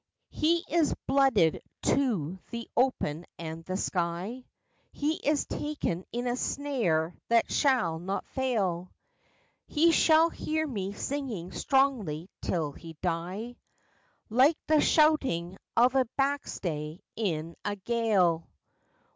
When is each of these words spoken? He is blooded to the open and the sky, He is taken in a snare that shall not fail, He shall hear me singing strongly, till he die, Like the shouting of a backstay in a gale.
He 0.31 0.65
is 0.67 0.95
blooded 1.05 1.61
to 1.83 2.39
the 2.49 2.67
open 2.75 3.23
and 3.37 3.63
the 3.65 3.77
sky, 3.77 4.45
He 4.91 5.17
is 5.17 5.45
taken 5.45 6.05
in 6.11 6.25
a 6.25 6.35
snare 6.35 7.13
that 7.27 7.51
shall 7.51 7.99
not 7.99 8.25
fail, 8.29 8.91
He 9.67 9.91
shall 9.91 10.31
hear 10.31 10.65
me 10.65 10.93
singing 10.93 11.51
strongly, 11.51 12.31
till 12.41 12.71
he 12.71 12.93
die, 13.03 13.57
Like 14.27 14.57
the 14.65 14.81
shouting 14.81 15.57
of 15.77 15.93
a 15.93 16.09
backstay 16.17 16.99
in 17.15 17.55
a 17.63 17.75
gale. 17.75 18.47